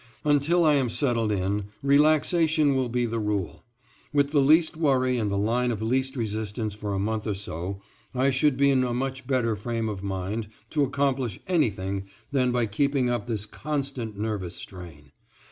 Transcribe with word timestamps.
Until 0.25 0.65
I 0.65 0.73
am 0.73 0.89
settled 0.89 1.31
in 1.31 1.65
relaxation 1.83 2.73
will 2.75 2.89
be 2.89 3.05
the 3.05 3.19
rule. 3.19 3.63
With 4.11 4.31
the 4.31 4.41
least 4.41 4.75
worry 4.75 5.19
and 5.19 5.29
the 5.29 5.37
line 5.37 5.69
of 5.69 5.79
least 5.79 6.15
resistence 6.15 6.73
for 6.73 6.95
a 6.95 6.99
month 6.99 7.27
or 7.27 7.35
so 7.35 7.83
I 8.15 8.31
should 8.31 8.57
be 8.57 8.71
in 8.71 8.83
a 8.83 8.95
much 8.95 9.27
better 9.27 9.55
frame 9.55 9.87
of 9.89 10.01
mind 10.01 10.47
to 10.71 10.81
accomplish 10.83 11.39
anything 11.45 12.05
than 12.31 12.51
by 12.51 12.65
keeping 12.65 13.11
up 13.11 13.27
this 13.27 13.45
constant 13.45 14.17
nervous 14.17 14.55
strain. 14.55 15.11